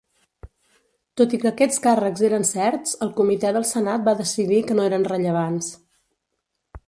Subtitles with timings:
[1.19, 4.87] Tot i que aquests càrrecs eren certs, el comitè del senat va decidir que no
[4.91, 5.71] eren rellevants.